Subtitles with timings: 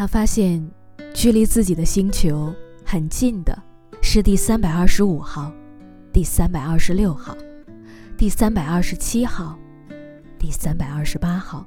[0.00, 0.66] 他发现，
[1.12, 2.54] 距离自己的星球
[2.86, 3.54] 很近的
[4.00, 5.52] 是第三百二十五号、
[6.10, 7.36] 第三百二十六号、
[8.16, 9.58] 第三百二十七号、
[10.38, 11.66] 第三百二十八号、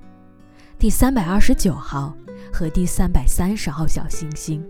[0.79, 2.17] 第三百二十九号
[2.51, 4.67] 和第三百三十号小行星。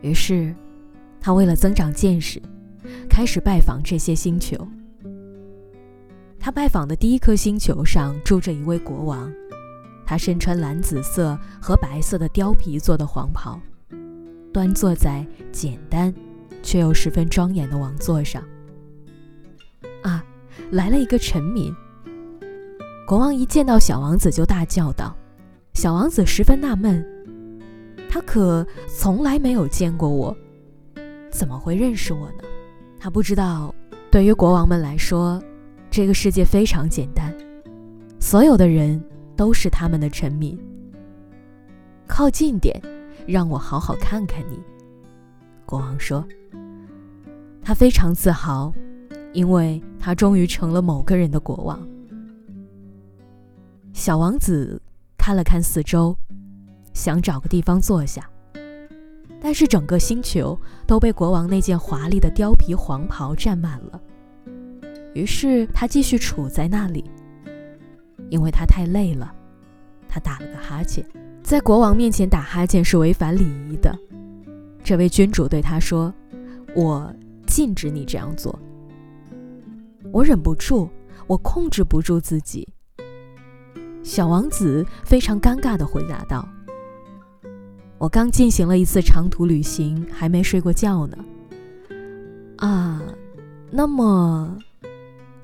[0.00, 0.54] 于是，
[1.20, 2.40] 他为了增长见识，
[3.06, 4.66] 开始拜访这些星球。
[6.40, 9.30] 他拜访的第一颗星球上住着一位国王，
[10.06, 13.60] 他身穿蓝紫色和白色的貂皮做的黄袍，
[14.52, 16.14] 端坐在简单
[16.62, 18.42] 却又十分庄严的王座上。
[20.02, 20.24] 啊，
[20.70, 21.74] 来了一个臣民！
[23.06, 25.14] 国王一见到小王子就大叫道
[25.74, 27.04] ：“小王子十分纳闷，
[28.08, 30.36] 他可从来没有见过我，
[31.30, 32.44] 怎么会认识我呢？
[32.98, 33.74] 他不知道，
[34.10, 35.42] 对于国王们来说。”
[35.88, 37.34] 这个世界非常简单，
[38.20, 39.02] 所有的人
[39.36, 40.58] 都是他们的臣民。
[42.06, 42.80] 靠近点，
[43.26, 44.58] 让我好好看看你。”
[45.66, 46.26] 国王说。
[47.62, 48.72] 他非常自豪，
[49.32, 51.84] 因为他终于成了某个人的国王。
[53.92, 54.80] 小王子
[55.18, 56.16] 看了看四周，
[56.94, 58.30] 想找个地方坐下，
[59.40, 60.56] 但是整个星球
[60.86, 64.00] 都被国王那件华丽的貂皮黄袍占满了。
[65.12, 67.04] 于是他继续处在那里，
[68.30, 69.32] 因为他太累了。
[70.08, 71.04] 他打了个哈欠，
[71.42, 73.94] 在国王面前打哈欠是违反礼仪的。
[74.82, 76.14] 这位君主对他说
[76.74, 77.12] ：“我
[77.46, 78.58] 禁止你这样做。”
[80.12, 80.88] 我忍不住，
[81.26, 82.66] 我控制不住自己。
[84.02, 86.48] 小王子非常尴尬地回答道
[87.98, 91.18] ：“我刚进行了一次长途旅行，还没睡过觉呢。”
[92.58, 93.02] 啊，
[93.70, 94.56] 那么。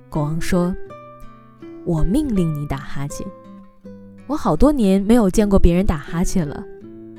[0.08, 0.74] 国王说
[1.84, 3.26] ：“我命令你打哈欠。
[4.26, 6.64] 我好多年没有见过别人打哈欠了，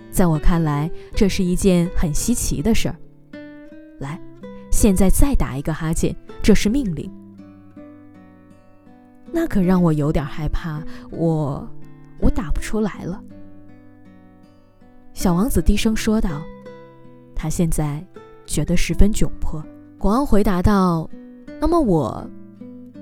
[0.10, 2.96] 在我看来，这是一件很稀奇的事儿。
[4.00, 4.20] 来，
[4.72, 7.12] 现在再打一个哈欠，这是命令。
[9.32, 10.82] 那可让我有点害怕，
[11.12, 11.68] 我，
[12.20, 13.22] 我打不出来了。”
[15.14, 16.42] 小王子低声说道
[17.36, 18.04] ：“他现在
[18.46, 19.64] 觉得十分窘迫。”
[20.00, 21.10] 国王回答道
[21.62, 22.28] ：“那么我。”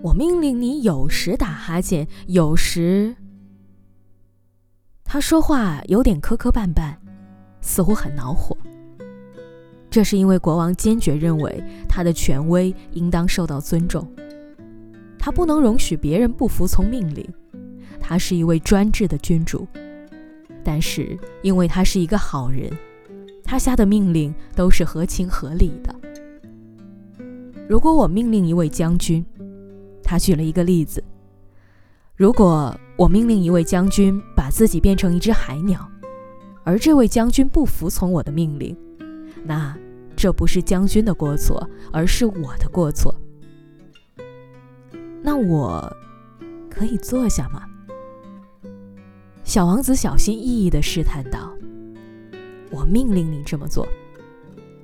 [0.04, 3.16] 我命令你有时打哈欠，有时。
[5.04, 6.96] 他说话有点磕磕绊绊，
[7.62, 8.58] 似乎很恼火。
[9.92, 14.10] 这是因为国王坚决认为他的权威应当受到尊重，
[15.20, 17.28] 他不能容许别人不服从命令。
[18.00, 19.68] 他是一位专制的君主，
[20.64, 22.72] 但是因为他是一个好人，
[23.44, 25.96] 他下的命令都是合情合理的。
[27.70, 29.24] 如果我命令一位将军，
[30.12, 31.02] 他举了一个例子：
[32.18, 35.90] 如果我命令一位将军把自己变成一只海鸟，
[36.66, 38.78] 而这位将军不服从我的命令，
[39.46, 39.74] 那
[40.14, 43.16] 这不是将军的过错，而是我的过错。
[45.24, 45.90] 那我
[46.70, 47.64] 可以坐下吗？
[49.46, 51.54] 小王子小心翼翼地试探道
[52.70, 53.88] ：“我命令你这么做。”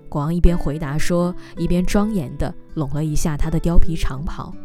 [0.08, 4.56] 国王一边回答说，一边庄严地拢了一下他的貂皮长袍。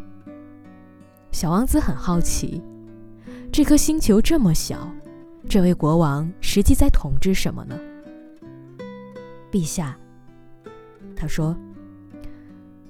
[1.33, 2.61] 小王子很好奇，
[3.51, 4.87] 这颗星球这么小，
[5.49, 7.75] 这位国王实际在统治什么呢？
[9.51, 9.97] 陛下，
[11.15, 11.57] 他说：“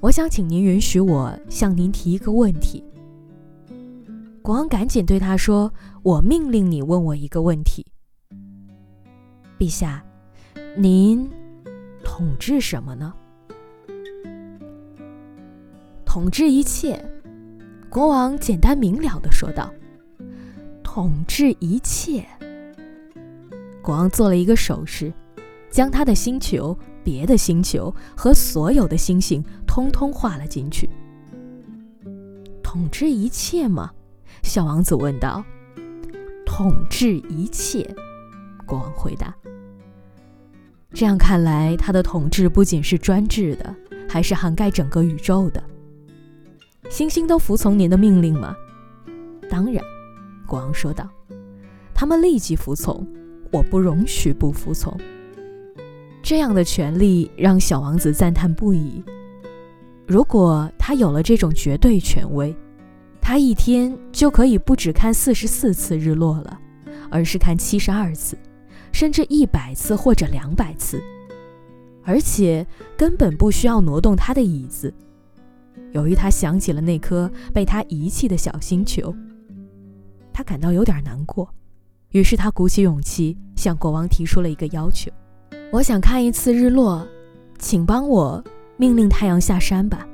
[0.02, 2.84] 我想请您允许我向您提一个问题。”
[4.44, 5.74] 国王赶紧对他说
[6.04, 7.88] ：“我命令你问我一个问题。”
[9.58, 10.04] 陛下，
[10.78, 11.32] 您
[12.04, 13.14] 统治什么呢？
[16.06, 17.13] 统治一切。
[17.94, 19.72] 国王简单明了的说道
[20.84, 22.26] ：“统治一切。”
[23.84, 25.14] 国王做了一个手势，
[25.70, 30.90] 将他的星球、别的星球和所有的星星通通画了进去。
[32.64, 33.92] 统治一切吗？
[34.42, 35.46] 小王子问道。
[36.48, 37.88] “统治一切。”
[38.66, 39.32] 国王回答。
[40.96, 43.76] 这样看来，他的统治不仅是专制的，
[44.10, 45.64] 还是涵盖整个宇宙的。
[46.90, 48.56] 星星都服从您的命令吗？
[49.50, 49.84] 当然，
[50.46, 51.10] 国王说道。
[51.94, 53.08] 他们立即服从，
[53.52, 54.96] 我不容许不服从。
[56.22, 59.04] 这样的权利让小王子赞叹不已。
[60.06, 62.56] 如果他有了这种绝对权威，
[63.22, 66.60] 他一天就可以不只看四十四次日落了，
[67.10, 68.38] 而是看七十二次，
[68.92, 71.02] 甚至一百次或者两百次，
[72.04, 74.94] 而且根本不需要挪动他的椅子。
[75.92, 79.14] 由于他想起了那颗被他遗弃的小星球，
[80.32, 81.48] 他感到有点难过，
[82.10, 85.12] 于是他鼓起勇气向国王提出了一个要求
[85.72, 87.08] ：“我想看一次日落，
[87.60, 88.44] 请帮我
[88.78, 90.08] 命令太阳下山吧。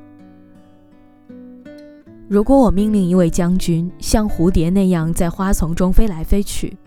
[2.28, 6.78] 如果我命令一位将军像蝴蝶那样在花丛中飞来飞去，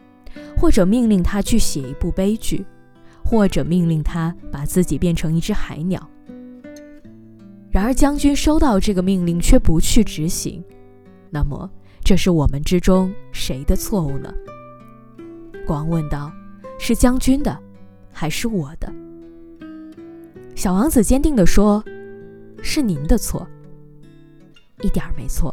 [0.57, 2.65] 或者命令他去写一部悲剧，
[3.25, 6.09] 或者命令他把自己变成一只海鸟。
[7.73, 10.63] 然而将军收到这个命令却不去执行，
[11.31, 11.71] 那么
[12.05, 14.33] 这是我们之中谁的错误呢？”
[15.67, 16.31] 国王问道
[16.79, 17.59] ：“是将军的，
[18.13, 18.93] 还是我的？”
[20.55, 21.83] 小王子坚定地说
[22.63, 23.49] ：“是您的错，
[24.83, 25.53] 一点儿没错。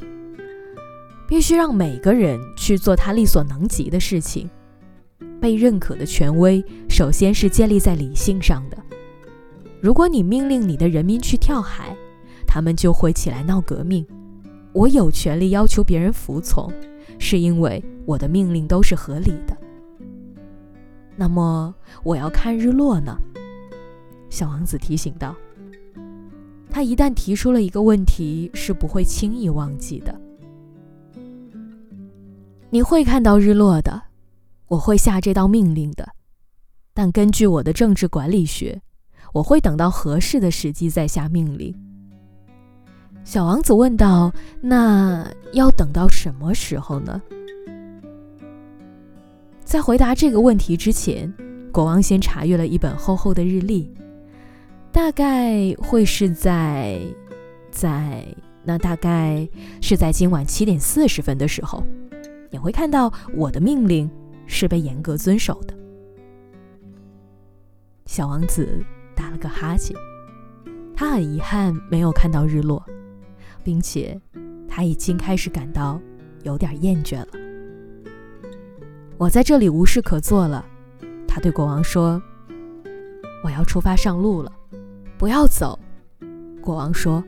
[1.25, 4.49] 必须让每个人去做他力所能及的事情。
[5.39, 8.77] 被认可的权威，首先是建立在理性上的。
[9.79, 11.95] 如果你命令你的人民去跳海，
[12.49, 14.03] 他们就会起来闹革命。
[14.73, 16.73] 我有权利要求别人服从，
[17.19, 19.55] 是因为我的命令都是合理的。”
[21.15, 23.15] 那么我要看日落呢？
[24.31, 25.35] 小王子提醒道。
[26.71, 30.19] 他一旦提出了一个问题，是不会轻易忘记的。
[32.71, 34.01] 你会看到日落的，
[34.67, 36.07] 我会下这道命令的，
[36.93, 38.81] 但根据我的政治管理学，
[39.33, 41.75] 我会等到合适的时机再下命令。
[43.23, 47.21] 小王子问道：“那要等到什么时候呢？”
[49.63, 51.31] 在回答这个问题之前，
[51.71, 53.87] 国王先查阅了一本厚厚的日历，
[54.91, 56.99] 大概会是在，
[57.69, 58.25] 在
[58.63, 59.47] 那大概
[59.79, 61.83] 是在今晚七点四十分的时候，
[62.49, 64.09] 你会看到我的命令
[64.47, 65.73] 是被严格遵守的。
[68.07, 68.83] 小王子
[69.15, 69.95] 打了个哈欠，
[70.95, 72.83] 他很遗憾没有看到日落，
[73.63, 74.19] 并且
[74.67, 75.99] 他已经开始感到
[76.43, 77.27] 有点厌倦了。
[79.17, 80.65] 我在这里无事可做了，
[81.27, 82.21] 他对国王说
[83.43, 84.51] ：“我要出发上路了，
[85.17, 85.77] 不要走。”
[86.61, 87.23] 国王说：“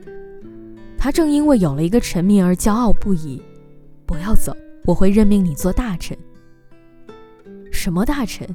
[0.96, 3.42] 他正因为有了一个臣民而骄傲不已。”
[4.06, 6.16] 不要走，我会任命你做大臣。
[7.70, 8.46] 什么大臣？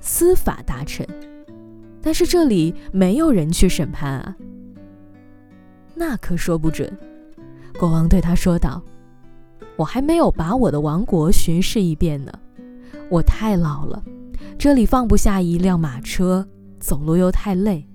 [0.00, 1.06] 司法大臣。
[2.00, 4.36] 但是这里没有人去审判啊。
[5.98, 6.96] 那可说不准。
[7.76, 8.80] 国王对他说道
[9.76, 12.32] ：“我还没有把我的王国巡视一遍呢。”
[13.10, 14.02] 我太老了，
[14.58, 16.46] 这里放不下一辆马车，
[16.78, 17.88] 走路又太累。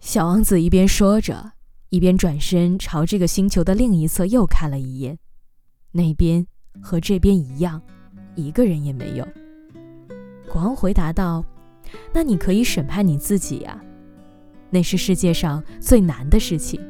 [0.00, 1.52] 小王子一边说着，
[1.88, 5.18] 一边转身朝这个星球的另一侧又看了一眼，
[5.92, 6.46] 那边
[6.82, 7.80] 和这边一样，
[8.34, 9.26] 一个人也没有。
[10.50, 11.44] 国王回答道
[12.12, 13.80] ：“那你可以审判你自己呀，
[14.70, 16.80] 那是世界上最难的事情。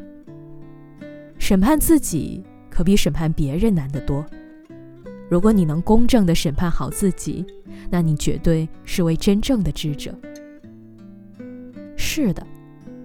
[1.39, 4.25] 审判自己可比审判别人难得多。”
[5.31, 7.47] 如果你能公正地审判好自己，
[7.89, 10.13] 那你绝对是位真正的智者。
[11.97, 12.45] 是的，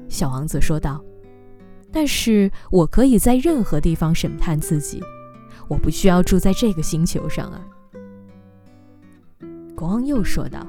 [0.09, 1.03] 小王子说道。
[1.91, 4.99] 但是我可以在任何地方审判自己，
[5.67, 7.61] 我不需要住在这个星球上啊。
[9.75, 10.65] 国王又说道。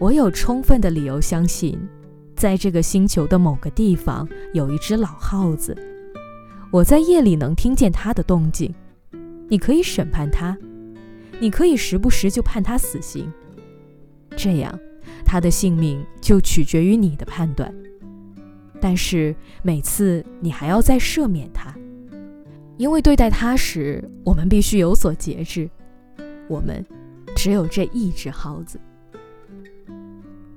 [0.00, 1.78] 我有充分的理由相信，
[2.40, 5.76] 在这个星球的某个地方有一只老耗子，
[6.70, 8.74] 我在夜里能听见它的动静。
[9.46, 10.56] 你可以审判它，
[11.38, 13.30] 你可以时不时就判他死刑，
[14.34, 14.80] 这样
[15.22, 17.70] 他的性命就取决于你的判断。
[18.80, 21.74] 但是每次你还要再赦免他，
[22.78, 25.68] 因为对待他时我们必须有所节制。
[26.48, 26.82] 我们
[27.36, 28.80] 只有这一只耗子。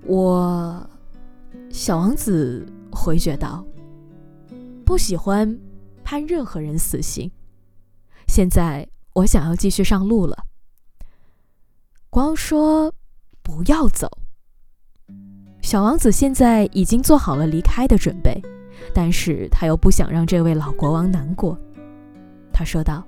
[0.06, 0.90] 我，
[1.74, 3.66] 小王子回绝道
[4.86, 5.60] ：“不喜欢
[6.04, 7.30] 判任何人死刑。”
[8.30, 10.38] 现在我想要继续上路了。
[12.12, 12.94] 国王说
[13.42, 14.08] ：“不要走。”
[15.64, 18.40] 小王子现在已经做好了离开的准备，
[18.94, 21.58] 但是他又不想让这位老国王难过。
[22.54, 23.04] 他说道：“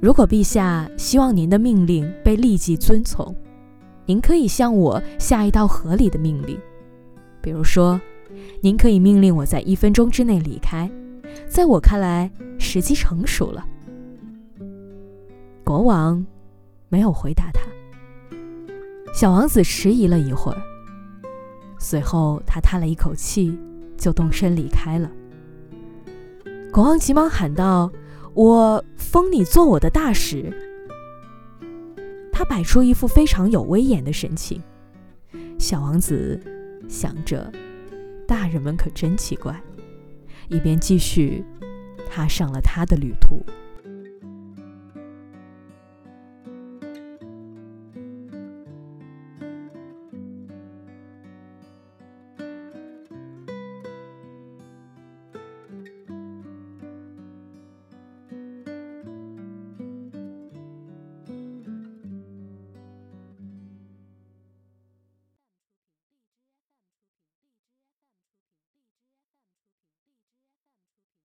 [0.00, 3.34] 如果陛下希望您的命令被立即遵从，
[4.06, 6.56] 您可以向我下一道合理的命令，
[7.40, 8.00] 比如说，
[8.60, 10.90] 您可以命令我在一分钟之内离开。
[11.48, 13.66] 在我看来，时机成熟了。”
[15.64, 16.24] 国王
[16.88, 17.60] 没有回答他。
[19.12, 20.62] 小王子迟疑了一会儿，
[21.78, 23.58] 随后他叹了一口气，
[23.96, 25.10] 就动身离开了。
[26.72, 27.90] 国王急忙喊道
[28.34, 30.52] ：“我封你做我的大使。”
[32.32, 34.62] 他摆出一副非常有威严的神情。
[35.58, 36.40] 小王子
[36.88, 37.50] 想着
[38.26, 39.60] ：“大人们可真奇怪。”
[40.48, 41.44] 一边继续
[42.08, 43.40] 踏上了他的旅途。